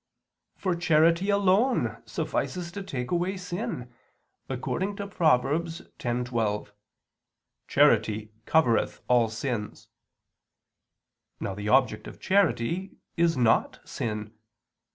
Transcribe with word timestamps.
For 0.57 0.75
charity 0.75 1.29
alone 1.29 2.01
suffices 2.07 2.71
to 2.71 2.81
take 2.81 3.11
away 3.11 3.37
sin, 3.37 3.93
according 4.49 4.95
to 4.95 5.05
Prov. 5.05 5.43
10:12: 5.43 6.71
"Charity 7.67 8.31
covereth 8.47 9.01
all 9.07 9.29
sins." 9.29 9.89
Now 11.39 11.53
the 11.53 11.69
object 11.69 12.07
of 12.07 12.19
charity 12.19 12.95
is 13.15 13.37
not 13.37 13.79
sin. 13.87 14.33